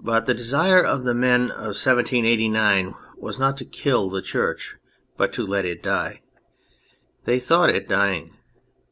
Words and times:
But 0.00 0.26
the 0.26 0.34
desire 0.34 0.84
of 0.84 1.04
the 1.04 1.14
men 1.14 1.52
of 1.52 1.78
1789 1.80 2.94
was 3.16 3.38
not 3.38 3.56
to 3.58 3.64
kill 3.64 4.10
the 4.10 4.20
Church 4.20 4.74
but 5.16 5.32
to 5.34 5.46
let 5.46 5.64
it 5.64 5.80
die; 5.80 6.22
they 7.24 7.38
thought 7.38 7.70
it 7.70 7.86
dying. 7.86 8.36